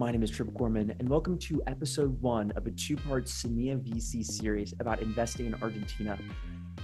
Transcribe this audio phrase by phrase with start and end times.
[0.00, 3.78] My name is Trip Gorman, and welcome to episode one of a two part Semilla
[3.78, 6.18] VC series about investing in Argentina.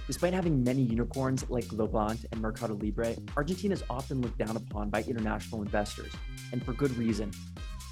[0.05, 4.91] Despite having many unicorns like Globant and Mercado Libre, Argentina is often looked down upon
[4.91, 6.11] by international investors,
[6.51, 7.31] and for good reason.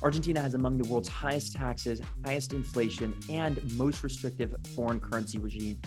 [0.03, 5.82] Argentina has among the world's highest taxes, highest inflation, and most restrictive foreign currency regime.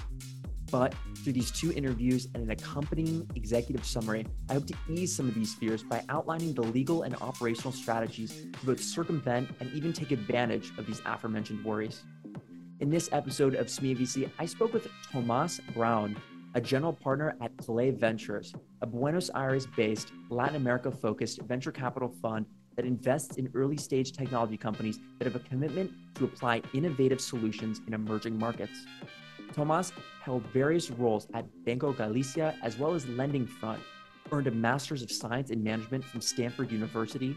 [0.70, 5.28] But through these two interviews and an accompanying executive summary, I hope to ease some
[5.28, 9.92] of these fears by outlining the legal and operational strategies to both circumvent and even
[9.92, 12.02] take advantage of these aforementioned worries.
[12.80, 16.16] In this episode of SME VC, I spoke with Tomas Braun,
[16.54, 22.08] a general partner at Kalei Ventures, a Buenos Aires based, Latin America focused venture capital
[22.08, 27.20] fund that invests in early stage technology companies that have a commitment to apply innovative
[27.20, 28.86] solutions in emerging markets.
[29.52, 33.80] Tomas held various roles at Banco Galicia as well as LendingFront,
[34.32, 37.36] earned a Master's of Science in Management from Stanford University,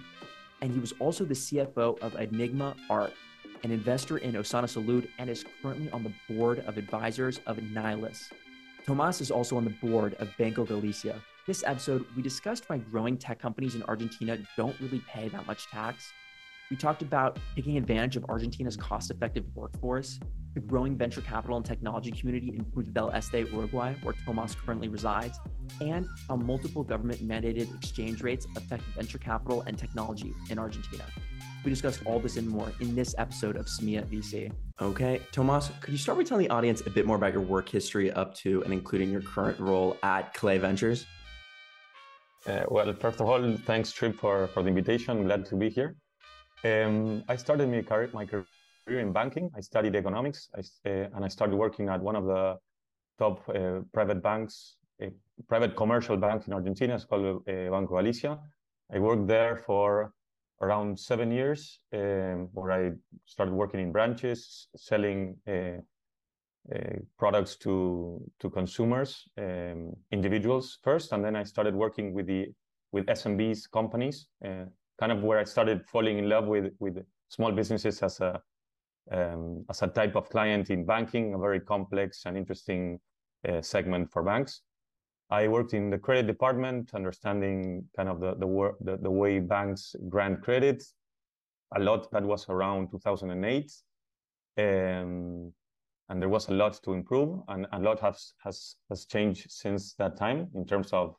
[0.62, 3.14] and he was also the CFO of Enigma Art,
[3.64, 8.32] an investor in Osana Salud, and is currently on the board of advisors of Nilus.
[8.86, 11.22] Tomas is also on the board of Banco Galicia.
[11.48, 15.68] This episode, we discussed why growing tech companies in Argentina don't really pay that much
[15.68, 16.12] tax.
[16.72, 20.22] We talked about taking advantage of Argentina's cost effective workforce,
[20.54, 24.88] the growing venture capital and technology community in Punta del Este, Uruguay, where Tomas currently
[24.88, 25.38] resides,
[25.82, 31.04] and how multiple government mandated exchange rates affect venture capital and technology in Argentina.
[31.66, 34.50] We discussed all this and more in this episode of Semilla VC.
[34.82, 37.68] Okay, Tomas, could you start by telling the audience a bit more about your work
[37.68, 41.06] history up to and including your current role at Kalei Ventures?
[42.48, 45.18] Uh, well, first of all, thanks, Trip, for, for the invitation.
[45.18, 45.98] I'm glad to be here.
[46.64, 48.46] Um, I started my career, my career
[48.88, 49.50] in banking.
[49.56, 50.60] I studied economics, I,
[50.90, 52.58] uh, and I started working at one of the
[53.18, 55.12] top uh, private banks, a
[55.48, 56.96] private commercial bank in Argentina.
[56.96, 58.40] It's called uh, Banco Galicia.
[58.94, 60.14] I worked there for
[60.62, 62.92] around seven years, um, where I
[63.26, 65.82] started working in branches, selling uh,
[66.74, 72.54] uh, products to to consumers, um, individuals first, and then I started working with the
[72.92, 74.66] with SMBs companies, uh,
[75.02, 78.40] kind of where I started falling in love with with small businesses as a
[79.12, 83.00] um, as a type of client in banking, a very complex and interesting
[83.50, 84.62] uh, segment for banks.
[85.32, 89.40] I worked in the credit department, understanding kind of the the, work, the, the way
[89.40, 90.84] banks grant credit.
[91.76, 93.72] A lot that was around 2008,
[94.58, 95.54] um,
[96.10, 99.96] and there was a lot to improve, and a lot has has has changed since
[99.96, 101.16] that time in terms of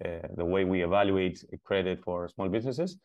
[0.00, 2.98] the way we evaluate credit for small businesses.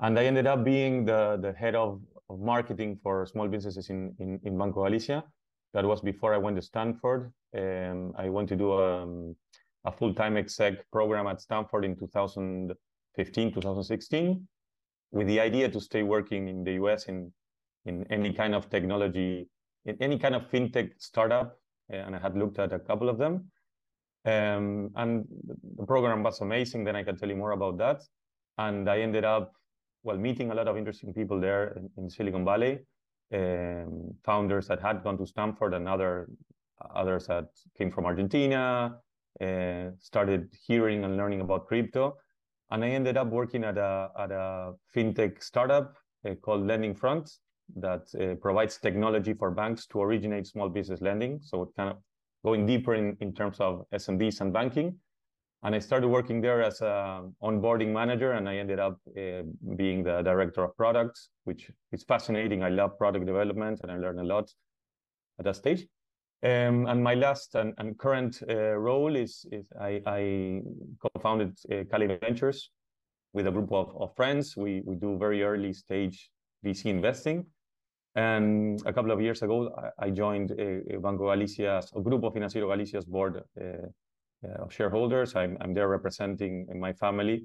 [0.00, 4.14] And I ended up being the the head of of marketing for small businesses in,
[4.18, 5.24] in, in Banco Galicia.
[5.74, 7.32] That was before I went to Stanford.
[7.56, 9.36] Um, I went to do a, um,
[9.84, 14.48] a full-time exec program at Stanford in 2015, 2016,
[15.12, 17.32] with the idea to stay working in the US in,
[17.84, 19.48] in any kind of technology,
[19.84, 21.58] in any kind of fintech startup.
[21.88, 23.50] And I had looked at a couple of them.
[24.26, 25.24] Um, and
[25.76, 26.84] the program was amazing.
[26.84, 28.02] Then I can tell you more about that.
[28.58, 29.52] And I ended up
[30.06, 32.78] well, meeting a lot of interesting people there in, in Silicon Valley,
[33.34, 36.28] um, founders that had gone to Stanford and other
[36.94, 38.96] others that came from Argentina,
[39.40, 42.16] uh, started hearing and learning about crypto.
[42.70, 47.30] And I ended up working at a, at a fintech startup uh, called LendingFront
[47.76, 51.40] that uh, provides technology for banks to originate small business lending.
[51.42, 51.96] So it kind of
[52.46, 54.98] going deeper in, in terms of SMBs and banking
[55.62, 59.42] and I started working there as a onboarding manager, and I ended up uh,
[59.74, 62.62] being the director of products, which is fascinating.
[62.62, 64.48] I love product development, and I learned a lot
[65.38, 65.86] at that stage.
[66.42, 70.60] Um, and my last and, and current uh, role is, is I, I
[71.02, 72.70] co-founded uh, Kalei Ventures
[73.32, 74.56] with a group of, of friends.
[74.56, 76.30] We we do very early stage
[76.64, 77.46] VC investing.
[78.16, 83.04] And a couple of years ago, I, joined uh, Banco Galicia's, a Grupo Financiero Galicia's
[83.04, 83.64] board uh,
[84.42, 85.36] uh, of shareholders.
[85.36, 87.44] I'm, I'm there representing my family,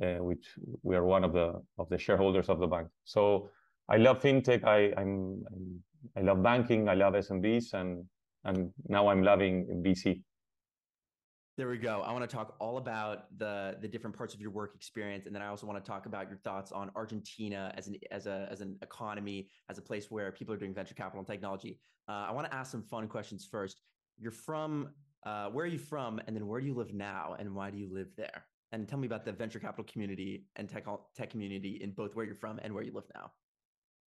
[0.00, 2.88] uh, which we are one of the of the shareholders of the bank.
[3.04, 3.50] So
[3.90, 4.64] I love fintech.
[4.64, 5.44] I I'm,
[6.16, 6.88] I love banking.
[6.88, 8.04] I love SMBs, and
[8.44, 10.22] and now I'm loving VC.
[11.56, 12.02] There we go.
[12.02, 15.34] I want to talk all about the the different parts of your work experience, and
[15.34, 18.46] then I also want to talk about your thoughts on Argentina as an as a
[18.50, 21.80] as an economy, as a place where people are doing venture capital and technology.
[22.08, 23.80] Uh, I want to ask some fun questions first.
[24.18, 24.90] You're from
[25.26, 26.20] uh, where are you from?
[26.26, 27.36] And then where do you live now?
[27.38, 28.44] And why do you live there?
[28.72, 30.86] And tell me about the venture capital community and tech,
[31.16, 33.32] tech community in both where you're from and where you live now.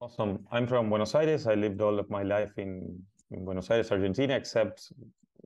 [0.00, 0.46] Awesome.
[0.52, 1.46] I'm from Buenos Aires.
[1.46, 3.02] I lived all of my life in,
[3.32, 4.92] in Buenos Aires, Argentina, except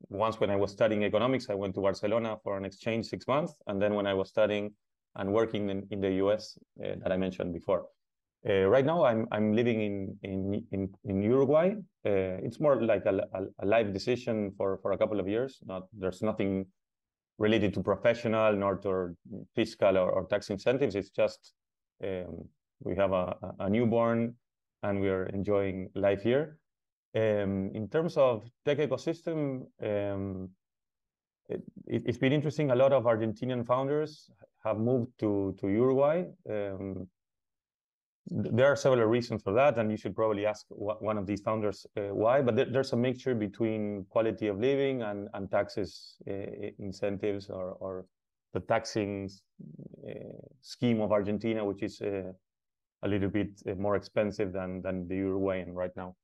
[0.09, 3.55] once when I was studying economics, I went to Barcelona for an exchange six months.
[3.67, 4.73] And then when I was studying
[5.17, 7.87] and working in, in the US uh, that I mentioned before.
[8.47, 11.77] Uh, right now, I'm I'm living in in in, in Uruguay.
[12.05, 15.61] Uh, it's more like a, a, a life decision for for a couple of years.
[15.65, 16.67] Not there's nothing
[17.39, 19.17] related to professional nor to
[19.55, 20.95] fiscal or, or tax incentives.
[20.95, 21.55] It's just
[22.03, 22.49] um,
[22.81, 24.35] we have a, a newborn
[24.83, 26.59] and we are enjoying life here.
[27.15, 30.51] Um, in terms of tech ecosystem, um,
[31.49, 32.71] it, has been interesting.
[32.71, 34.31] A lot of Argentinian founders
[34.65, 36.25] have moved to to Uruguay.
[36.51, 37.07] Um,
[38.27, 41.87] there are several reasons for that, and you should probably ask one of these founders
[41.97, 42.41] uh, why.
[42.41, 47.77] But there, there's a mixture between quality of living and and taxes uh, incentives or
[47.81, 48.07] or
[48.55, 49.29] the taxing
[50.09, 50.13] uh,
[50.63, 52.33] scheme of Argentina, which is uh,
[53.03, 56.17] a little bit uh, more expensive than than the Uruguayan right now.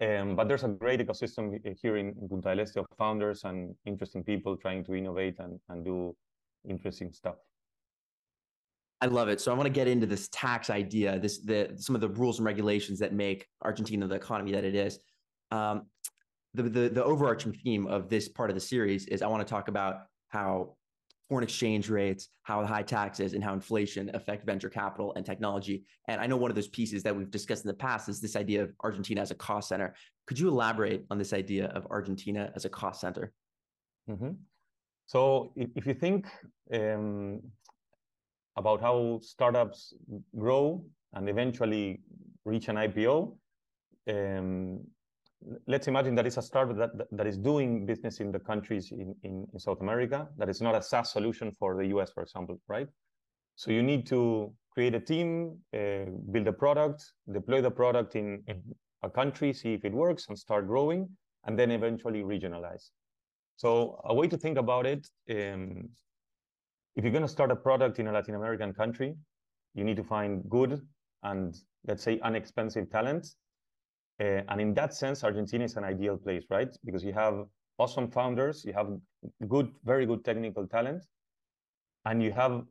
[0.00, 4.82] Um, but there's a great ecosystem here in, Punta of founders and interesting people trying
[4.84, 6.16] to innovate and, and do
[6.68, 7.36] interesting stuff.
[9.02, 9.40] I love it.
[9.40, 12.38] So I want to get into this tax idea, this the some of the rules
[12.38, 14.98] and regulations that make Argentina the economy that it is.
[15.50, 15.86] Um,
[16.54, 19.50] the, the the overarching theme of this part of the series is I want to
[19.50, 20.76] talk about how
[21.30, 25.84] foreign exchange rates, how high taxes and how inflation affect venture capital and technology.
[26.08, 28.34] And I know one of those pieces that we've discussed in the past is this
[28.34, 29.94] idea of Argentina as a cost center.
[30.26, 33.32] Could you elaborate on this idea of Argentina as a cost center?
[34.10, 34.32] Mm-hmm.
[35.06, 36.26] So if you think
[36.74, 37.40] um,
[38.56, 39.94] about how startups
[40.36, 40.84] grow
[41.14, 42.00] and eventually
[42.44, 43.36] reach an IPO,
[44.08, 44.80] um,
[45.66, 49.14] let's imagine that it's a startup that, that, is doing business in the countries in,
[49.22, 52.60] in, in, South America, that is not a SaaS solution for the US, for example,
[52.68, 52.88] right?
[53.56, 58.42] So you need to create a team, uh, build a product, deploy the product in,
[58.46, 58.62] in
[59.02, 61.08] a country, see if it works and start growing,
[61.44, 62.90] and then eventually regionalize.
[63.56, 65.88] So a way to think about it, um,
[66.96, 69.14] if you're going to start a product in a Latin American country,
[69.74, 70.80] you need to find good
[71.22, 71.56] and
[71.86, 73.26] let's say inexpensive talent
[74.20, 76.76] uh, and in that sense, Argentina is an ideal place, right?
[76.84, 77.46] Because you have
[77.78, 78.88] awesome founders, you have
[79.48, 81.02] good, very good technical talent,
[82.04, 82.62] and you have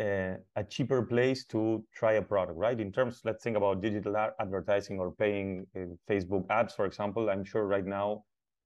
[0.00, 2.80] uh, a cheaper place to try a product, right?
[2.80, 5.80] In terms, let's think about digital advertising or paying uh,
[6.10, 7.28] Facebook ads, for example.
[7.30, 8.24] I'm sure right now,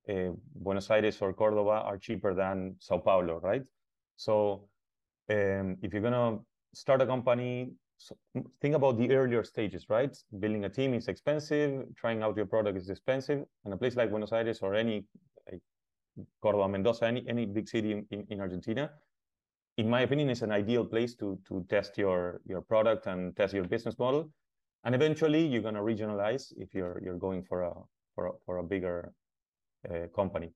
[0.08, 3.66] uh, Buenos Aires or Cordoba are cheaper than Sao Paulo, right?
[4.16, 4.68] So
[5.30, 6.38] um, if you're gonna
[6.72, 8.16] start a company, so
[8.62, 10.16] think about the earlier stages, right?
[10.38, 14.10] Building a team is expensive, trying out your product is expensive, and a place like
[14.10, 15.04] Buenos Aires or any
[15.50, 15.60] like
[16.40, 18.90] Cordoba, Mendoza, any any big city in, in, in Argentina,
[19.76, 23.52] in my opinion, is an ideal place to to test your your product and test
[23.52, 24.30] your business model,
[24.84, 27.72] and eventually you're gonna regionalize if you're you're going for a
[28.14, 29.12] for a, for a bigger
[29.90, 30.52] uh, company.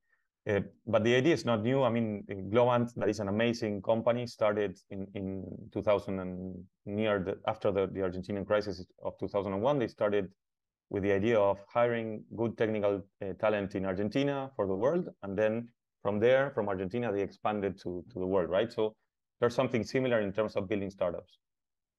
[0.49, 1.83] Uh, but the idea is not new.
[1.85, 7.39] I mean, Globant, that is an amazing company, started in, in 2000 and near the,
[7.47, 9.79] after the, the Argentinian crisis of 2001.
[9.79, 10.29] They started
[10.91, 15.09] with the idea of hiring good technical uh, talent in Argentina for the world.
[15.23, 15.69] And then
[16.03, 18.71] from there, from Argentina, they expanded to, to the world, right?
[18.73, 18.97] So
[19.41, 21.39] there's something similar in terms of building startups.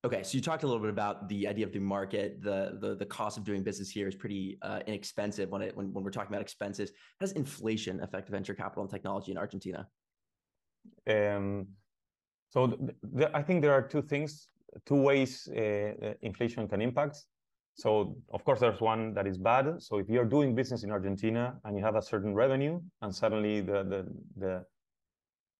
[0.05, 2.41] Okay, so you talked a little bit about the idea of the market.
[2.41, 5.93] The the, the cost of doing business here is pretty uh, inexpensive when it when,
[5.93, 6.91] when we're talking about expenses.
[7.19, 9.87] How does inflation affect venture capital and technology in Argentina?
[11.09, 11.67] Um,
[12.49, 12.79] so th-
[13.17, 14.49] th- I think there are two things,
[14.85, 17.23] two ways uh, uh, inflation can impact.
[17.75, 19.81] So of course there's one that is bad.
[19.81, 23.61] So if you're doing business in Argentina and you have a certain revenue, and suddenly
[23.61, 24.05] the the
[24.35, 24.65] the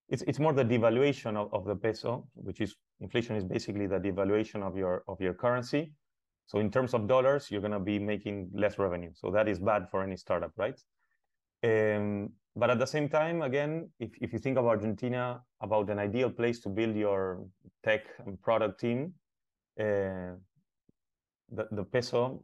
[0.09, 3.99] it's it's more the devaluation of, of the peso, which is inflation is basically the
[3.99, 5.83] devaluation of your of your currency.
[6.45, 9.11] So in terms of dollars, you're gonna be making less revenue.
[9.13, 10.79] So that is bad for any startup, right?
[11.63, 15.99] Um, but at the same time, again, if, if you think of Argentina about an
[15.99, 17.45] ideal place to build your
[17.83, 19.13] tech and product team,
[19.79, 20.35] uh,
[21.57, 22.43] the, the peso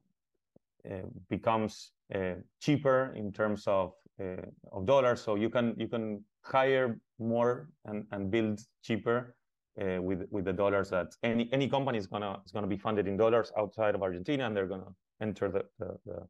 [0.89, 5.21] uh, becomes uh, cheaper in terms of uh, of dollars.
[5.21, 9.35] So you can you can hire more and, and build cheaper
[9.81, 13.07] uh, with with the dollars that any any company is gonna is gonna be funded
[13.07, 16.27] in dollars outside of Argentina, and they're gonna enter the the,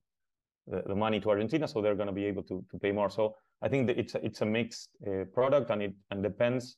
[0.67, 3.09] the, the money to Argentina, so they're gonna be able to to pay more.
[3.09, 6.77] So I think that it's a, it's a mixed uh, product, and it and depends.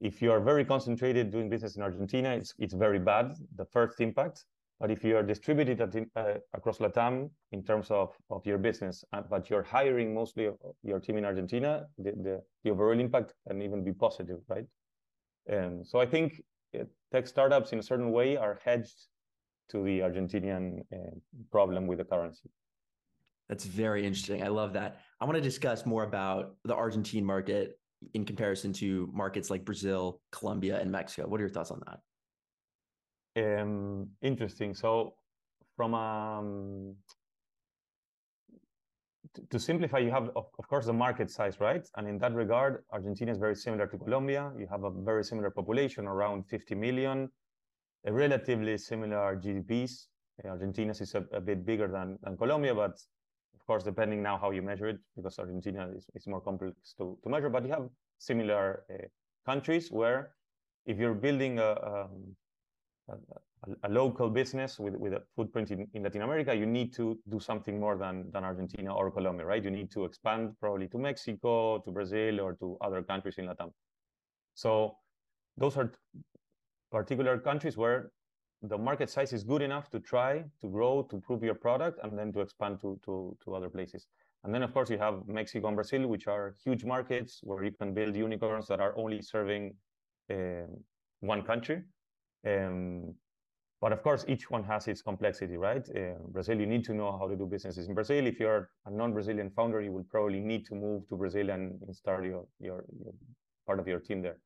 [0.00, 3.36] If you are very concentrated doing business in Argentina, it's it's very bad.
[3.56, 4.44] The first impact,
[4.80, 9.04] but if you are distributed at, uh, across Latam in terms of, of your business,
[9.12, 10.50] uh, but you're hiring mostly
[10.82, 14.66] your team in Argentina, the, the, the overall impact can even be positive, right?
[15.46, 16.42] And so I think
[16.78, 19.06] uh, tech startups in a certain way are hedged
[19.70, 21.16] to the Argentinian uh,
[21.50, 22.50] problem with the currency.
[23.48, 24.42] That's very interesting.
[24.42, 25.00] I love that.
[25.20, 27.78] I want to discuss more about the Argentine market
[28.14, 31.28] in comparison to markets like Brazil, Colombia, and Mexico.
[31.28, 33.60] What are your thoughts on that?
[33.60, 34.74] Um, interesting.
[34.74, 35.14] So
[35.76, 36.94] from um,
[39.50, 41.86] to simplify, you have, of, of, course, the market size, right?
[41.96, 44.52] And in that regard, Argentina is very similar to Colombia.
[44.58, 47.30] You have a very similar population, around 50 million,
[48.06, 50.06] a relatively similar GDPs.
[50.44, 52.92] Argentina's is a, a bit bigger than, than Colombia, but
[53.54, 57.16] of course, depending now how you measure it, because Argentina is, is more complex to,
[57.22, 57.88] to measure, but you have
[58.18, 59.06] similar uh,
[59.46, 60.32] countries where
[60.86, 62.36] if you're building a, um,
[63.08, 63.16] a,
[63.84, 67.40] a, local business with, with a footprint in, in Latin America, you need to do
[67.40, 69.62] something more than, than Argentina or Colombia, right?
[69.62, 73.70] You need to expand probably to Mexico, to Brazil, or to other countries in Latam.
[74.54, 74.96] So
[75.56, 75.92] those are
[76.90, 78.10] particular countries where
[78.62, 82.18] the market size is good enough to try to grow, to prove your product, and
[82.18, 84.06] then to expand to, to, to other places.
[84.44, 87.72] And then, of course, you have Mexico and Brazil, which are huge markets where you
[87.72, 89.74] can build unicorns that are only serving
[90.30, 90.66] uh,
[91.20, 91.82] one country.
[92.46, 93.14] Um,
[93.80, 95.86] but of course, each one has its complexity, right?
[95.94, 98.26] Uh, Brazil, you need to know how to do businesses in Brazil.
[98.26, 102.24] If you're a non-Brazilian founder, you will probably need to move to Brazil and, start
[102.24, 103.12] your, your, your
[103.66, 104.38] part of your team there.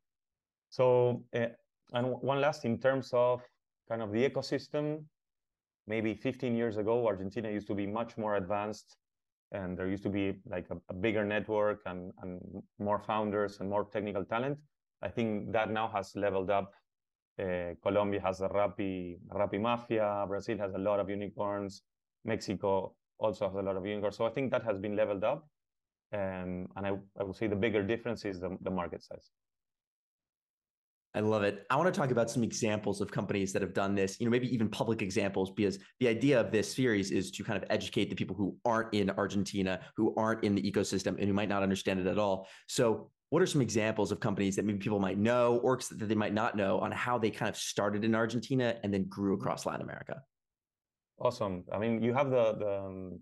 [0.70, 1.46] So, uh,
[1.92, 3.42] and one last in terms of
[3.88, 5.04] kind of the ecosystem,
[5.86, 8.96] maybe 15 years ago, Argentina used to be much more advanced
[9.52, 12.40] and there used to be like a, a bigger network and, and
[12.78, 14.58] more founders and more technical talent.
[15.00, 16.72] I think that now has leveled up.
[17.40, 20.24] Uh, Colombia has a Rappi, Rappi Mafia.
[20.26, 21.82] Brazil has a lot of unicorns.
[22.24, 24.16] Mexico also has a lot of unicorns.
[24.16, 25.48] So I think that has been leveled up.
[26.12, 26.90] Um, and I,
[27.20, 29.30] I would say the bigger difference is the, the market size.
[31.14, 31.66] I love it.
[31.70, 34.30] I want to talk about some examples of companies that have done this, you know,
[34.30, 38.10] maybe even public examples, because the idea of this series is to kind of educate
[38.10, 41.62] the people who aren't in Argentina, who aren't in the ecosystem, and who might not
[41.62, 42.46] understand it at all.
[42.66, 46.14] So, what are some examples of companies that maybe people might know or that they
[46.14, 49.66] might not know on how they kind of started in Argentina and then grew across
[49.66, 50.22] Latin America?
[51.20, 51.64] Awesome.
[51.72, 53.20] I mean, you have the the um,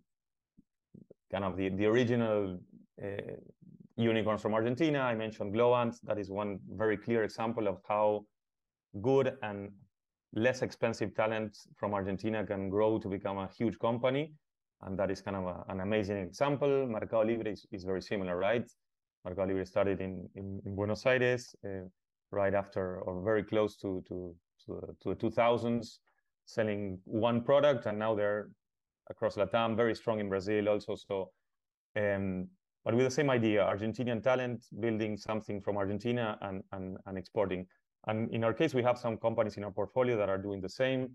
[1.32, 2.58] kind of the the original
[3.02, 3.36] uh,
[3.96, 5.00] unicorns from Argentina.
[5.00, 5.96] I mentioned Globant.
[6.04, 8.26] That is one very clear example of how
[9.00, 9.70] good and
[10.34, 14.32] less expensive talent from Argentina can grow to become a huge company.
[14.82, 16.86] And that is kind of a, an amazing example.
[16.86, 18.70] Mercado Libre is, is, very similar, right?
[19.26, 21.88] Mercado started in, in, in Buenos Aires uh,
[22.30, 25.98] right after or very close to, to, to, to the 2000s,
[26.44, 27.86] selling one product.
[27.86, 28.48] And now they're
[29.10, 30.94] across Latam, very strong in Brazil also.
[30.94, 31.30] So
[31.96, 32.48] um,
[32.84, 37.66] but with the same idea, Argentinian talent building something from Argentina and, and, and exporting.
[38.06, 40.68] And in our case, we have some companies in our portfolio that are doing the
[40.68, 41.10] same.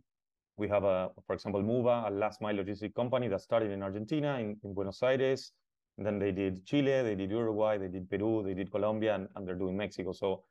[0.57, 4.37] We have, a, for example, Moova, a last mile logistic company that started in Argentina,
[4.39, 5.53] in, in Buenos Aires.
[5.97, 9.47] Then they did Chile, they did Uruguay, they did Peru, they did Colombia, and, and
[9.47, 10.13] they're doing Mexico.
[10.13, 10.43] So,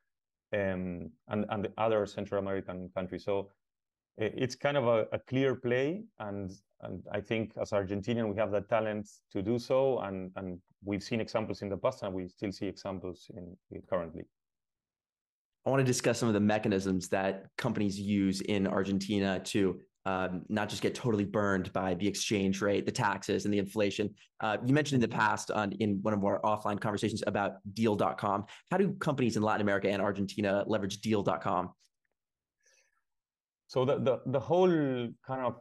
[0.52, 3.24] um, and, and the other Central American countries.
[3.24, 3.50] So
[4.16, 6.04] it's kind of a, a clear play.
[6.18, 9.98] And and I think as Argentinian, we have the talent to do so.
[10.00, 13.82] And, and we've seen examples in the past and we still see examples in, in
[13.82, 14.22] currently.
[15.66, 19.80] I want to discuss some of the mechanisms that companies use in Argentina to
[20.10, 24.06] um, not just get totally burned by the exchange rate, the taxes, and the inflation.
[24.40, 28.44] Uh, you mentioned in the past on in one of our offline conversations about Deel.com.
[28.70, 31.70] How do companies in Latin America and Argentina leverage Deel.com?
[33.68, 34.72] So the, the the whole
[35.30, 35.54] kind of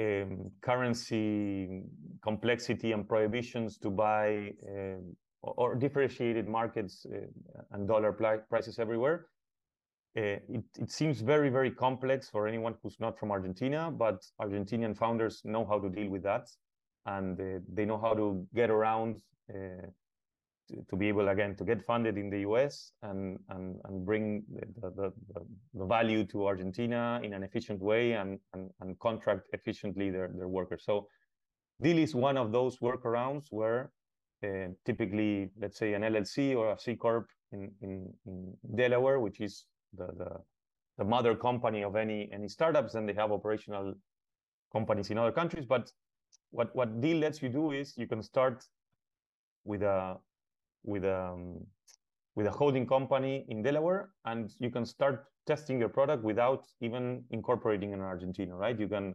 [0.00, 1.82] um, currency
[2.22, 7.26] complexity and prohibitions to buy um, or differentiated markets uh,
[7.72, 8.12] and dollar
[8.50, 9.26] prices everywhere.
[10.16, 14.96] Uh, it, it seems very, very complex for anyone who's not from Argentina, but Argentinian
[14.96, 16.48] founders know how to deal with that.
[17.06, 19.86] And uh, they know how to get around uh,
[20.88, 24.44] to, be able again to get funded in the US and and, and bring
[24.80, 25.12] the, the,
[25.74, 30.48] the, value to Argentina in an efficient way and, and, and contract efficiently their, their
[30.48, 30.84] workers.
[30.86, 31.08] So
[31.82, 33.90] Deel is one of those workarounds where
[34.44, 39.40] uh, typically, let's say an LLC or a C Corp in, in, in Delaware, which
[39.40, 40.30] is the, the,
[40.98, 43.94] the mother company of any, any startups, and they have operational
[44.72, 45.64] companies in other countries.
[45.66, 45.90] But
[46.50, 48.64] what, what Deel lets you do is you can start
[49.64, 50.16] with a
[50.84, 51.66] with a um,
[52.36, 57.24] with a holding company in Delaware, and you can start testing your product without even
[57.30, 58.78] incorporating in Argentina, right?
[58.78, 59.14] You can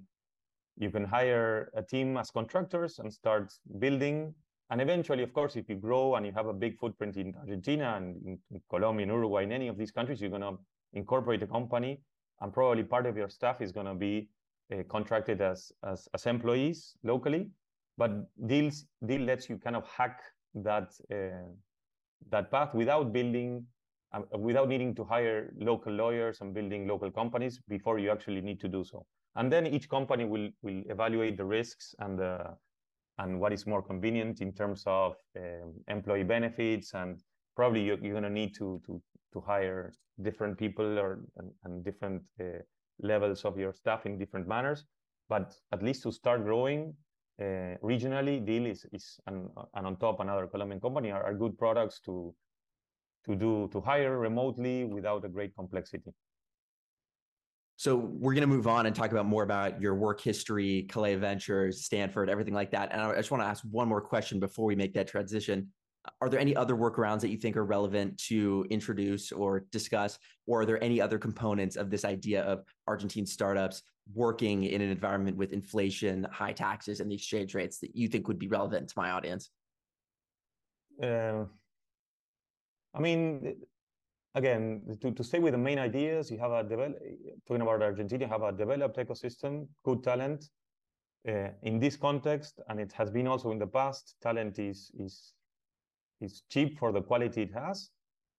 [0.78, 4.34] you can hire a team as contractors and start building.
[4.72, 7.96] And eventually, of course, if you grow and you have a big footprint in Argentina
[7.98, 10.58] and in, Colombia, in Uruguay, in any of these countries, you're gonna
[10.94, 12.02] incorporate a company,
[12.42, 14.30] and probably part of your staff is gonna be
[14.72, 17.50] uh, contracted as, as as employees locally.
[17.98, 18.12] But
[18.48, 20.22] deals Deel lets you kind of hack
[20.54, 21.50] that uh,
[22.30, 23.66] that path without building
[24.14, 28.60] um, without needing to hire local lawyers and building local companies before you actually need
[28.60, 29.06] to do so.
[29.36, 32.56] And then each company will will evaluate the risks and the
[33.20, 37.20] and what is more convenient in terms of um, employee benefits and
[37.56, 38.82] probably you're, you're going to need to
[39.34, 42.60] to hire different people or and, and different uh,
[43.02, 44.86] levels of your staff in different manners.
[45.28, 46.96] But at least to start growing
[47.40, 52.00] uh, regionally Deel is is and, and Ontop another colombian company are, are good products
[52.06, 52.34] to
[53.26, 56.12] to do to hire remotely without a great complexity
[57.80, 61.18] so we're going to move on and talk about more about your work history, Kalei
[61.18, 62.92] Ventures, Stanford, everything like that.
[62.92, 65.70] And I just want to ask one more question before we make that transition.
[66.20, 70.20] Are there any other workarounds that you think are relevant to introduce or discuss?
[70.46, 73.82] Or are there any other components of this idea of Argentine startups
[74.14, 78.28] working in an environment with inflation, high taxes, and the exchange rates that you think
[78.28, 79.52] would be relevant to my audience?
[81.02, 81.46] Uh,
[82.94, 83.56] I mean,
[84.36, 86.98] again, to, to stay with the main ideas, you have a develop,
[87.48, 90.46] talking about Argentina, have a developed ecosystem, good talent.
[91.28, 95.34] Uh, in this context, and it has been also in the past, talent is is
[96.22, 97.92] is cheap for the quality it has,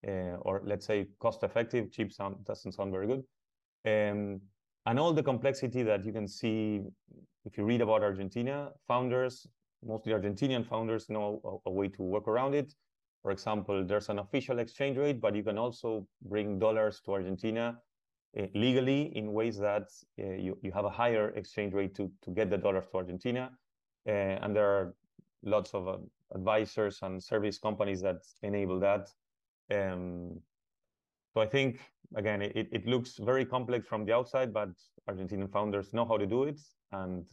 [0.08, 1.92] uh, or let's say cost effective.
[1.92, 3.22] Cheap sound doesn't sound very good,
[3.84, 4.40] um,
[4.86, 6.80] and all the complexity that you can see
[7.44, 8.70] if you read about Argentina.
[8.88, 9.46] Founders,
[9.84, 12.72] mostly Argentinian founders, know a, a way to work around it.
[13.22, 17.78] For example, there's an official exchange rate, but you can also bring dollars to Argentina
[18.38, 22.30] uh, legally in ways that uh, you, you have a higher exchange rate to, to
[22.30, 23.50] get the dollars to Argentina.
[24.06, 24.94] Uh, and there are
[25.42, 25.96] lots of uh,
[26.34, 29.08] advisors and service companies that enable that.
[29.70, 30.40] Um,
[31.34, 31.80] so I think,
[32.14, 34.70] again, it, it looks very complex from the outside, but
[35.08, 36.60] Argentinian founders know how to do it.
[36.92, 37.26] And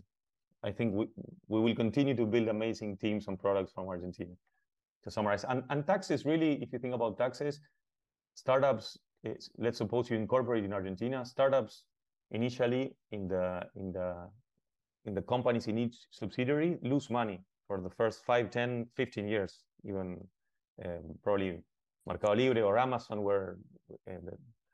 [0.63, 1.07] I think we,
[1.47, 4.33] we will continue to build amazing teams and products from Argentina
[5.07, 5.45] to summarize.
[5.47, 7.61] And, and taxes, really, if you think about taxes,
[8.35, 8.97] startups,
[9.57, 11.83] let's suppose you incorporate in Argentina, startups
[12.31, 14.29] initially in the in the
[15.05, 19.63] in the companies in each subsidiary lose money for the first 5, 10, 15 years,
[19.85, 20.17] even
[20.85, 21.59] um, probably
[22.05, 23.57] Mercado Libre or Amazon were
[24.09, 24.13] uh,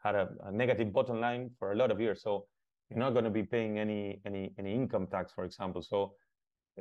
[0.04, 2.22] had a, a, negative bottom line for a lot of years.
[2.22, 2.46] So
[2.90, 5.82] you're not going to be paying any any any income tax, for example.
[5.82, 6.14] So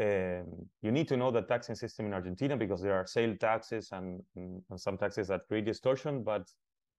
[0.00, 0.46] um,
[0.80, 4.22] you need to know the taxing system in Argentina because there are sale taxes and,
[4.36, 6.22] and, some taxes that create distortion.
[6.22, 6.48] But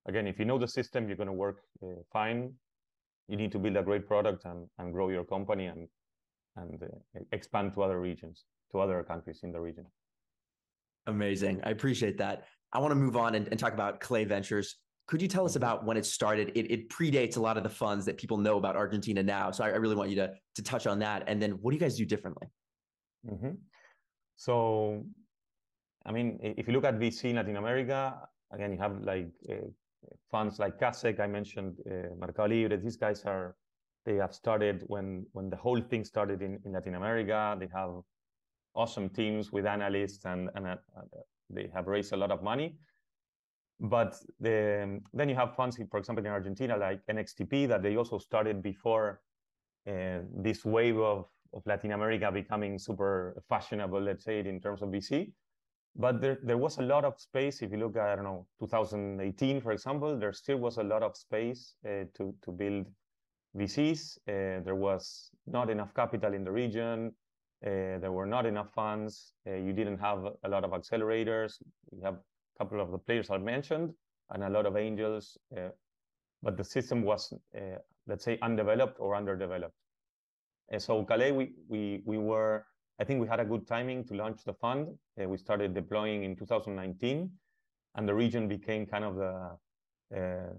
[0.08, 2.54] again, if you know the system, you're going to work uh, fine.
[3.28, 5.88] You need to build a great product and, and grow your company and
[6.56, 9.86] and uh, expand to other regions, to other countries in the region.
[11.08, 11.62] Amazing.
[11.64, 12.46] I appreciate that.
[12.72, 14.76] I want to move on and, and talk about Kalei Ventures.
[15.08, 15.58] Could you tell us mm-hmm.
[15.58, 16.52] about when it started?
[16.56, 19.52] It, it, predates a lot of the funds that people know about Argentina now.
[19.52, 21.24] So I, I really want you to, to touch on that.
[21.28, 22.48] And then what do you guys do differently?
[23.30, 23.52] Mm-hmm.
[24.36, 25.06] So,
[26.06, 28.16] I mean, if you look at VC in Latin America,
[28.52, 29.68] again, you have like uh,
[30.32, 32.78] funds like Kaszek, I mentioned, uh, Mercado Libre.
[32.78, 33.56] These guys are,
[34.06, 37.56] they have started when when the whole thing started in, in Latin America.
[37.60, 38.02] They have
[38.76, 40.78] awesome teams with analysts and, and uh,
[41.50, 42.76] they have raised a lot of money.
[43.80, 48.18] But the, then you have funds, for example, in Argentina, like NXTP, that they also
[48.18, 49.22] started before
[49.88, 54.89] uh, this wave of of Latin America becoming super fashionable, let's say, in terms of
[54.89, 55.32] VC.
[55.96, 57.62] But there, there was a lot of space.
[57.62, 61.04] If you look at, I don't know, 2018, for example, there still was a lot
[61.04, 62.88] of space uh, to, to build
[63.56, 64.18] VCs.
[64.28, 67.13] Uh, there was not enough capital in the region.
[67.66, 69.34] Uh, there were not enough funds.
[69.48, 71.62] Uh, you didn't have a lot of accelerators.
[71.92, 73.94] You have a couple of the players I mentioned
[74.32, 75.38] and a lot of angels.
[75.56, 75.70] Uh,
[76.42, 79.76] but the system was, uh, let's say, undeveloped or underdeveloped.
[80.80, 82.65] So Kalei, we, we, we were,
[82.99, 84.88] I think we had a good timing to launch the fund.
[85.21, 87.30] Uh, we started deploying in 2019,
[87.95, 89.58] and the region became kind of the,
[90.15, 90.54] uh,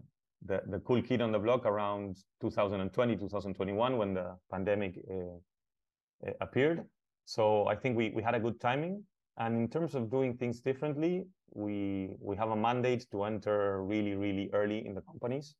[0.47, 6.85] the, the cool kid on the block around 2020, 2021, when the pandemic uh, appeared.
[7.25, 9.05] So I think we, we had a good timing.
[9.37, 14.15] And in terms of doing things differently, we we have a mandate to enter really,
[14.15, 15.57] really early in the companies,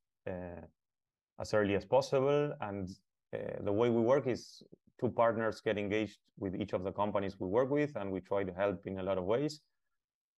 [1.39, 2.89] as early as possible, and
[3.35, 4.63] uh, the way we work is
[4.99, 8.43] two partners get engaged with each of the companies we work with, and we try
[8.43, 9.61] to help in a lot of ways.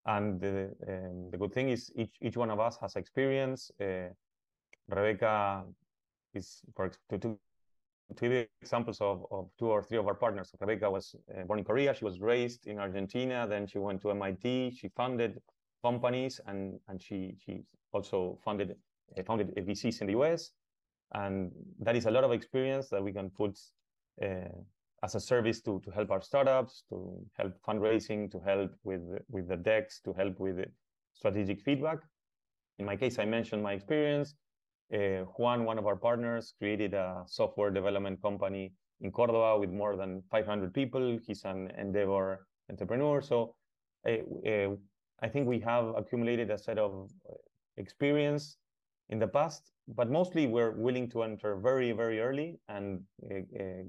[0.06, 3.72] And the, um, the good thing is each, each one of us has experience.
[3.80, 4.10] Uh,
[4.88, 5.66] Rebecca
[6.34, 7.40] is, for two, two,
[8.16, 10.52] two examples of, of two or three of our partners.
[10.60, 11.94] Rebecca was uh, born in Korea.
[11.94, 13.46] She was raised in Argentina.
[13.48, 14.78] Then she went to MIT.
[14.80, 15.42] She funded
[15.84, 18.76] companies and, and she, she also funded,
[19.18, 20.52] uh, founded VCs in the US
[21.14, 23.58] and that is a lot of experience that we can put
[24.22, 24.50] uh,
[25.04, 29.48] as a service to to help our startups, to help fundraising, to help with with
[29.48, 30.58] the decks, to help with
[31.14, 32.00] strategic feedback.
[32.80, 34.36] in my case, I mentioned my experience.
[34.94, 39.96] Uh, Juan, one of our partners, created a software development company in Cordoba with more
[39.96, 41.20] than 500 people.
[41.26, 43.22] He's an Endeavor entrepreneur.
[43.22, 43.56] So
[44.08, 44.12] uh,
[44.48, 44.76] uh,
[45.22, 47.10] I think we have accumulated a set of
[47.78, 48.58] experience
[49.10, 53.02] in the past, but mostly we're willing to enter very, very early and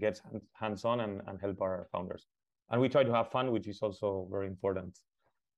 [0.01, 0.21] get
[0.53, 2.27] hands-on and, and help our founders.
[2.71, 4.99] And we try to have fun, which is also very important.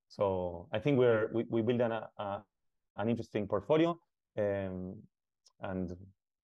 [0.09, 2.42] So I think we're we, we build an, a,
[2.96, 3.98] an interesting portfolio,
[4.38, 4.96] um,
[5.61, 5.96] and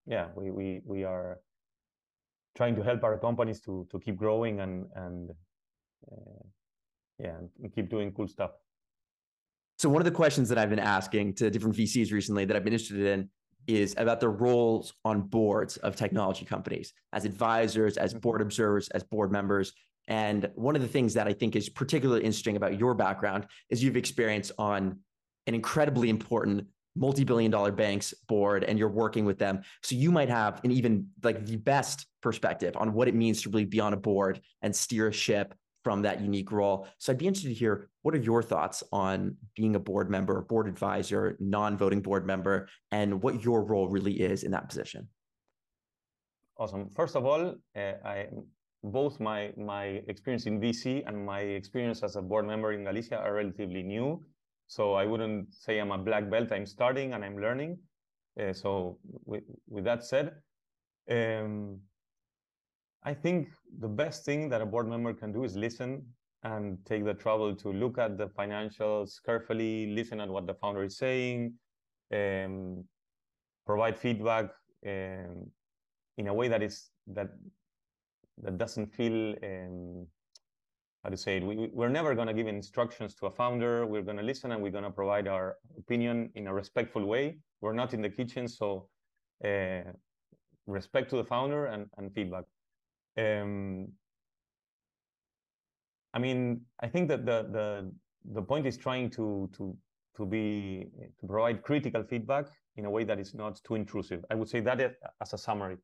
[0.07, 1.41] yeah, we we we are
[2.57, 5.31] trying to help our companies to to keep growing and and
[6.13, 6.45] uh,
[7.19, 8.53] yeah, and keep doing cool stuff.
[9.79, 12.65] So one of the questions that I've been asking to different VCs recently that I've
[12.65, 13.29] been interested in
[13.67, 18.21] is about the roles on boards of technology companies as advisors, as mm-hmm.
[18.21, 19.73] board observers, as board members.
[20.09, 23.83] And one of the things that I think is particularly interesting about your background is
[23.83, 25.01] you've experienced on
[25.47, 30.31] an incredibly important multi-billion dollar banks board and you're working with them so you might
[30.31, 33.93] have an even like the best perspective on what it means to really be on
[33.93, 35.55] a board and steer a ship
[35.87, 39.37] from that unique role so i'd be interested to hear what are your thoughts on
[39.55, 44.43] being a board member board advisor non-voting board member and what your role really is
[44.43, 45.07] in that position
[46.59, 48.27] awesome first of all uh, i
[48.83, 53.19] both my my experience in VC and my experience as a board member in Galicia
[53.19, 54.23] are relatively new.
[54.69, 56.53] So I wouldn't say I'm a black belt.
[56.53, 57.79] I'm starting and I'm learning.
[58.41, 60.27] Uh, so with, with that said,
[61.11, 61.81] um,
[63.07, 66.05] I think the best thing that a board member can do is listen
[66.43, 70.83] and take the trouble to look at the financials carefully, listen at what the founder
[70.83, 71.55] is saying,
[72.13, 72.85] um,
[73.65, 74.47] provide feedback
[74.85, 75.47] um,
[76.19, 77.29] in a way that is that
[78.43, 80.07] that doesn't feel um,
[81.05, 81.45] how to say it.
[81.45, 83.87] We, we're never going to give instructions to a founder.
[83.87, 87.39] We're going to listen and we're going to provide our opinion in a respectful way.
[87.61, 88.89] We're not in the kitchen, so
[89.45, 89.93] uh,
[90.67, 92.45] respect to the founder and, and feedback.
[93.17, 93.89] Um,
[96.15, 97.93] I mean, I think that the the
[98.33, 99.77] the point is trying to to
[100.17, 100.87] to be
[101.21, 104.25] to provide critical feedback in a way that is not too intrusive.
[104.31, 105.77] I would say that as a summary.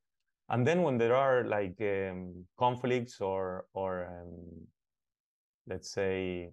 [0.49, 4.67] And then when there are like um, conflicts or or um,
[5.67, 6.51] let's say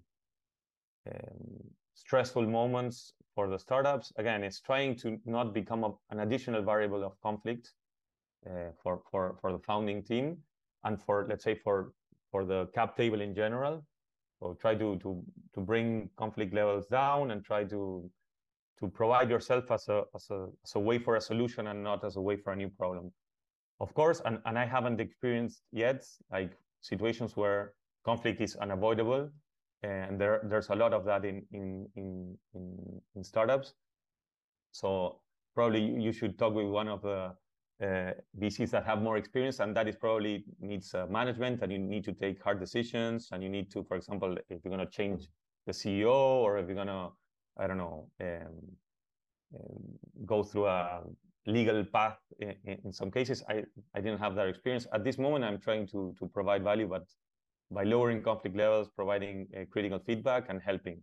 [1.93, 7.03] stressful moments for the startups, again, it's trying to not become a, an additional variable
[7.03, 7.73] of conflict
[8.49, 10.37] uh, for for for the founding team
[10.83, 11.93] and for let's say for
[12.31, 13.85] for the cap table in general.
[14.39, 18.09] So try to to to bring conflict levels down and try to
[18.79, 22.03] to provide yourself as a as a as a way for a solution and not
[22.03, 23.11] as a way for a new problem
[23.79, 29.29] of course, and, and I haven't experienced yet like situations where conflict is unavoidable.
[29.83, 33.73] And there, there's a lot of that in, in, in, in, in startups.
[34.71, 35.21] So
[35.55, 37.33] probably you should talk with one of the
[37.81, 41.79] uh, VCs that have more experience, and that is probably needs uh, management, and you
[41.79, 44.91] need to take hard decisions, and you need to, for example, if you're going to
[44.91, 45.27] change
[45.65, 47.09] the CEO, or if you're going to,
[47.57, 48.55] I don't know, um,
[49.55, 51.01] um, go through a
[51.45, 53.43] legal path in, in, some cases.
[53.49, 53.63] I,
[53.95, 54.85] I didn't have that experience.
[54.93, 57.05] At this moment, I'm trying to, to provide value, but
[57.71, 61.01] by lowering conflict levels, providing uh, critical feedback and helping.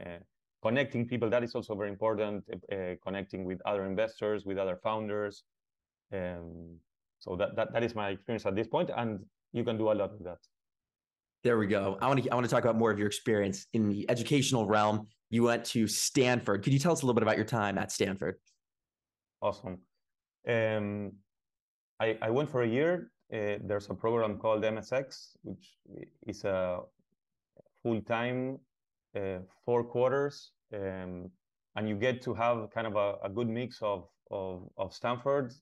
[0.00, 0.18] Uh,
[0.62, 5.44] connecting people, that is also very important, uh, connecting with other investors, with other founders.
[6.12, 6.78] Um,
[7.18, 9.20] so that, that, that is my experience at this point, and
[9.52, 10.38] you can do a lot with that.
[11.44, 11.98] There we go.
[12.00, 14.66] I want to I want to talk about more of your experience in the educational
[14.66, 15.06] realm.
[15.30, 16.64] You went to Stanford.
[16.64, 18.36] Could you tell us a little bit about your time at Stanford?
[19.40, 19.78] Awesome.
[20.48, 21.12] Um,
[22.00, 23.10] I, I went for a year.
[23.32, 25.76] Uh, there's a program called MSX, which
[26.26, 26.80] is a
[27.82, 28.58] full-time,
[29.16, 31.30] uh, four quarters, um,
[31.76, 35.52] and you get to have kind of a, a good mix of, of, of Stanford.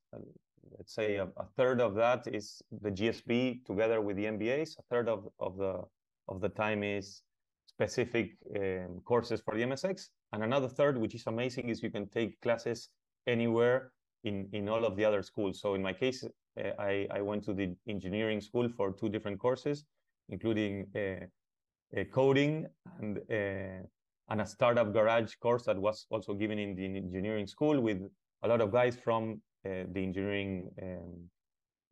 [0.76, 4.78] Let's say a, a, third of that is the GSB together with the MBAs.
[4.78, 5.82] A third of, of the
[6.28, 7.22] of the time is
[7.66, 12.08] specific um, courses for the MSX, and another third, which is amazing, is you can
[12.08, 12.88] take classes
[13.26, 13.92] anywhere
[14.24, 15.60] in, in all of the other schools.
[15.60, 19.38] So in my case, uh, I, I went to the engineering school for two different
[19.38, 19.84] courses,
[20.28, 22.66] including uh, coding
[22.98, 23.86] and, uh,
[24.28, 28.00] and a startup garage course that was also given in the engineering school with
[28.42, 31.28] a lot of guys from uh, the engineering um,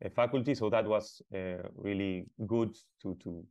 [0.03, 0.55] uh, faculty.
[0.55, 3.43] So that was uh, really good to, to,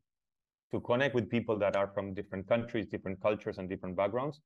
[0.73, 4.41] to connect with people that are from different countries, different cultures, and different backgrounds.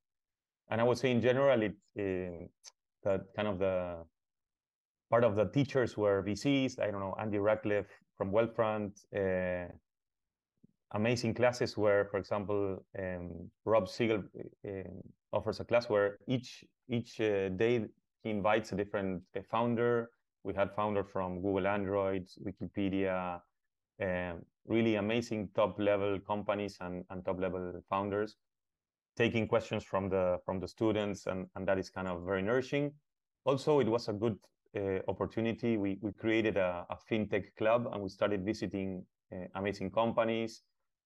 [0.70, 2.50] And I would say in general, it
[3.04, 4.04] that kind of the
[5.08, 6.80] part of the teachers were VCs.
[6.80, 8.92] I don't know Andy Rachleff from Wealthfront
[10.92, 14.22] amazing classes where, for example, um, Rob Siegel
[14.66, 14.70] uh,
[15.32, 17.84] offers a class where each each uh, day
[18.22, 20.10] he invites a different uh, founder.
[20.44, 23.40] We had founder from Google Android, Wikipedia,
[24.00, 28.36] um, really amazing top level companies and, and top level founders
[29.16, 32.92] taking questions from the from the students and, and that is kind of very nourishing.
[33.44, 34.38] Also it was a good
[34.76, 35.76] uh, opportunity.
[35.76, 40.62] We, we created a, a, fintech club and we started visiting uh, amazing companies.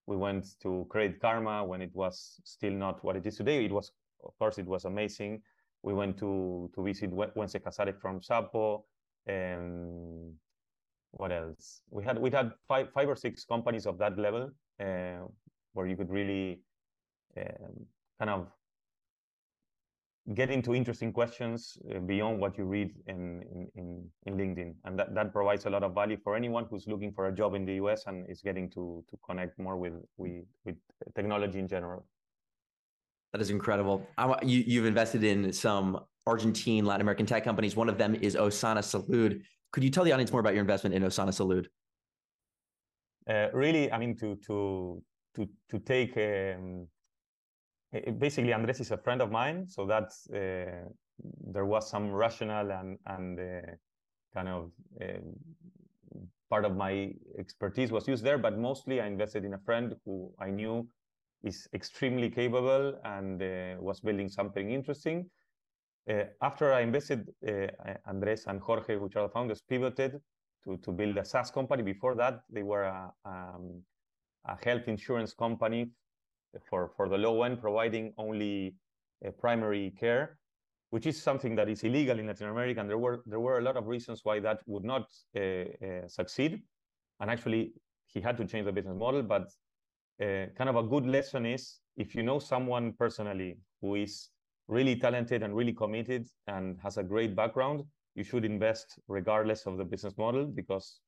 [0.06, 3.64] We went to credit karma when it was still not what it is today.
[3.64, 3.92] It was
[4.24, 5.40] of course it was amazing
[5.82, 8.84] we went to to visit Wences Casares from Xapo
[9.26, 10.34] and
[11.12, 11.82] what else?
[11.90, 15.26] We had we had five five or six companies of that level uh,
[15.74, 16.60] where you could really
[17.36, 17.86] um,
[18.18, 18.48] kind of
[20.34, 23.42] get into interesting questions uh, beyond what you read in,
[23.74, 24.74] in, in, LinkedIn.
[24.84, 27.54] And that, that provides a lot of value for anyone who's looking for a job
[27.54, 30.76] in the US and is getting to, to connect more with, with, with
[31.16, 32.06] technology in general.
[33.32, 34.06] That is incredible.
[34.18, 37.74] I, you, you've invested in some Argentine, Latin American tech companies.
[37.76, 39.40] One of them is Osana Salud.
[39.72, 41.66] Could you tell the audience more about your investment in Osana Salud?
[43.28, 45.02] Uh, really, I mean, to to
[45.34, 46.86] to to take um,
[48.18, 50.84] basically, Andres is a friend of mine, so that's uh,
[51.52, 53.72] there was some rational and and uh,
[54.34, 55.34] kind of um,
[56.50, 60.32] part of my expertise was used there, but mostly I invested in a friend who
[60.38, 60.86] I knew
[61.42, 65.28] is extremely capable and uh, was building something interesting.
[66.10, 67.66] Uh, after I invested, uh,
[68.06, 70.20] Andres and Jorge, which are the founders, pivoted
[70.64, 71.82] to, to build a SaaS company.
[71.82, 73.82] Before that, they were a, um,
[74.46, 75.90] a health insurance company
[76.68, 78.74] for, for the low end, providing only
[79.24, 80.38] uh, primary care,
[80.90, 82.80] which is something that is illegal in Latin America.
[82.80, 86.62] And there were, there were a lot of reasons why that would not uh, succeed.
[87.20, 87.74] And actually,
[88.06, 89.22] he had to change the business model.
[89.22, 89.50] But
[90.56, 94.28] kind of a good lesson is if you know someone personally who is
[94.68, 97.82] really talented and really committed and has a great background,
[98.14, 101.00] you should invest regardless of the business model because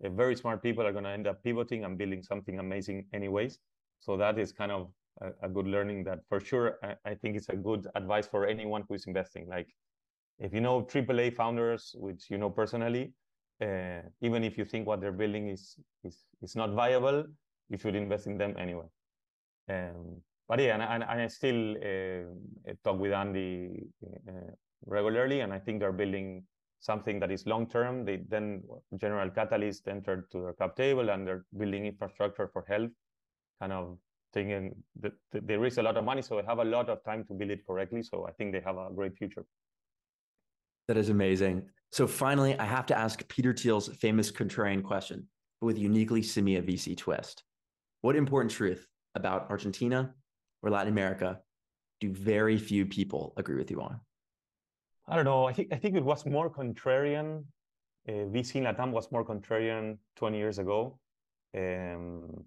[0.00, 3.58] very smart people are going to end up pivoting and building something amazing anyways.
[4.00, 7.36] So that is kind of a, a good learning that for sure I, I, think
[7.36, 9.48] it's a good advice for anyone who is investing.
[9.48, 9.68] Like
[10.38, 13.12] if you know AAA founders, which you know personally,
[13.60, 17.24] uh, even if you think what they're building is is is not viable,
[17.68, 18.86] you should invest in them anyway.
[19.68, 23.86] Um, but yeah, and, and, and I still uh, talk with Andy
[24.28, 24.52] uh,
[24.86, 26.44] regularly, and I think they're building
[26.80, 28.04] something that is long term.
[28.04, 28.62] They then
[28.96, 32.90] General Catalyst entered to their cap table, and they're building infrastructure for health,
[33.60, 33.98] kind of
[34.32, 37.24] thinking that they raise a lot of money, so they have a lot of time
[37.24, 38.02] to build it correctly.
[38.02, 39.44] So I think they have a great future.
[40.86, 41.68] That is amazing.
[41.92, 45.28] So finally, I have to ask Peter Thiel's famous contrarian question,
[45.60, 47.44] with uniquely Semilla VC twist.
[48.00, 50.14] What important truth about Argentina
[50.62, 51.40] or Latin America
[52.00, 54.00] do very few people agree with you on?
[55.08, 55.46] I don't know.
[55.46, 57.44] I think I think it was more contrarian.
[58.08, 60.98] Uh, VC in Latam was more contrarian 20 years ago.
[61.56, 62.44] Um,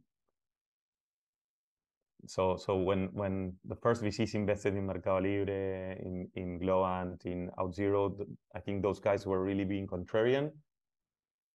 [2.28, 7.50] so so when when the first VCs invested in Mercado Libre, in in Globant, in
[7.58, 10.52] Auth0, I think those guys were really being contrarian.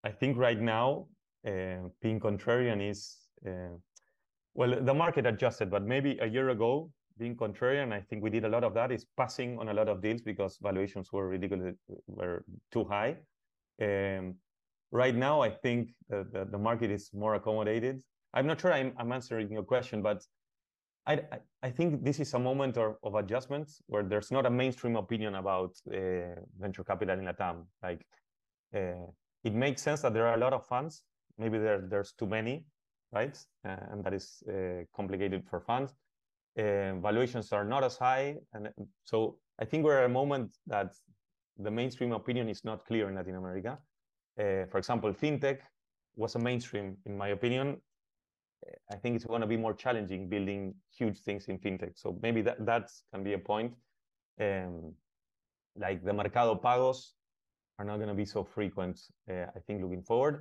[0.04, 1.06] I think right now
[1.46, 3.76] uh, being contrarian is uh,
[4.54, 8.44] well, the market adjusted, but maybe a year ago, being contrarian, I think we did
[8.44, 11.76] a lot of that, is passing on a lot of deals because valuations were ridiculous,
[12.06, 13.16] were too high.
[13.80, 14.36] Um,
[14.90, 18.02] right now, I think the, the, the, market is more accommodated.
[18.34, 20.22] I'm not sure I'm, I'm answering your question, but
[21.06, 21.20] I,
[21.62, 25.36] I, think this is a moment of, of adjustment where there's not a mainstream opinion
[25.36, 27.66] about uh, venture capital in Latam.
[27.82, 28.04] Like,
[28.74, 29.06] uh,
[29.44, 31.02] it makes sense that there are a lot of funds.
[31.38, 32.64] Maybe there, there's too many,
[33.18, 33.36] right?
[33.64, 35.90] Uh, and that is uh, complicated for funds.
[36.58, 38.36] Uh, valuations are not as high.
[38.52, 38.68] And
[39.04, 39.16] so
[39.62, 40.90] I think we're at a moment that
[41.66, 43.72] the mainstream opinion is not clear in Latin America.
[44.70, 45.58] for example, fintech
[46.22, 47.66] was a mainstream, in my opinion.
[48.94, 51.92] I think it's going to be more challenging building huge things in fintech.
[52.02, 53.72] So maybe that that can be a point.
[54.46, 54.94] Um,
[55.84, 57.00] like the Mercado Pagos
[57.78, 58.96] are not going to be so frequent.
[59.30, 60.34] Uh, I think looking forward,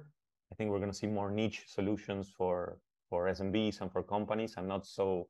[0.51, 2.77] I think we're going to see more niche solutions for
[3.09, 5.27] for SMBs and for companies, and not so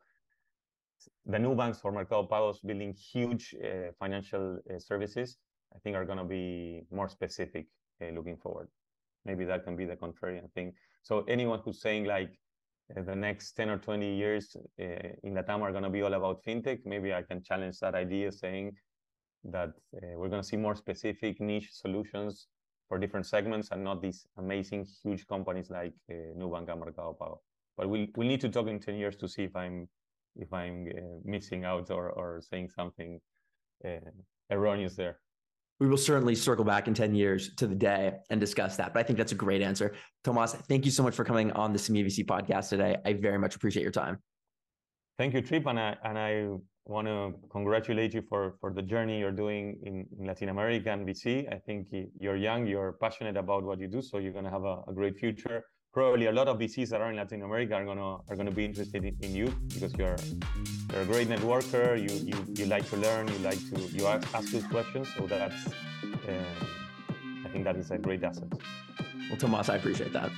[1.26, 5.38] the new banks for Mercado Pagos building huge uh, financial uh, services.
[5.76, 7.66] I think are going to be more specific
[8.02, 8.70] uh, looking forward.
[9.26, 10.74] Maybe that can be the contrarian thing.
[11.04, 12.32] So anyone who's saying like
[12.96, 16.86] the next 10 or 20 years in Latam are going to be all about fintech,
[16.86, 18.74] maybe I can challenge that idea saying
[19.44, 22.48] that we're going to see more specific niche solutions
[22.88, 27.42] for different segments and not these amazing huge companies like uh, Nubank and Mercado Pago.
[27.78, 29.88] But we'll we'll need to talk in ten years to see if I'm
[30.36, 33.20] if I'm uh, missing out or or saying something
[33.84, 34.12] uh,
[34.52, 35.20] erroneous there.
[35.80, 38.94] We will certainly circle back in 10 years to the day and discuss that.
[38.94, 39.94] But I think that's a great answer.
[40.24, 42.96] Tomas, thank you so much for coming on the Semilla podcast today.
[43.04, 44.20] I very much appreciate your time.
[45.18, 45.66] Thank you, Trip.
[45.68, 46.48] And I, and I
[46.86, 51.08] want to congratulate you for, for the journey you're doing in, in Latin America and
[51.08, 51.52] VC.
[51.54, 51.88] I think
[52.20, 54.94] you're young, you're passionate about what you do, so you're going to have a, a
[54.94, 55.64] great future
[55.96, 58.66] probably a lot of VCs that are in Latin America are gonna are gonna be
[58.66, 60.18] interested in, in you because you're
[60.92, 61.88] you're a great networker.
[62.06, 63.30] You you you like to learn.
[63.30, 65.08] You like to you ask, ask questions.
[65.16, 65.62] So that's
[66.32, 68.52] uh, I think that is a great asset.
[69.30, 70.32] Well, Tomas, I appreciate that.